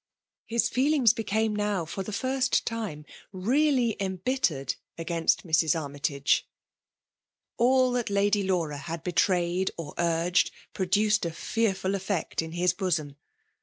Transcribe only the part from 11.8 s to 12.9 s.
effect in his